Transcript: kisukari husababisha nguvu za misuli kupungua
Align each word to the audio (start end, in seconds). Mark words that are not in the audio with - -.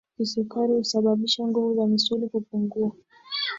kisukari 0.15 0.71
husababisha 0.75 1.47
nguvu 1.47 1.75
za 1.75 1.87
misuli 1.87 2.29
kupungua 2.29 2.93